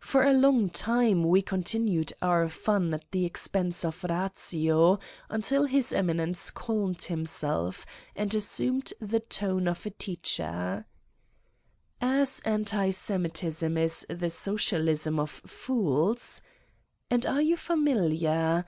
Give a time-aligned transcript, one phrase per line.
[0.00, 5.92] For a long time we continued our fun at the expense of ratio until His
[5.92, 7.86] Eminence calmed him self
[8.16, 10.86] and assumed the tone of a teacher:
[12.00, 16.42] "As anti Semitism is the Socialism of fools..."
[17.12, 18.64] "And are you familar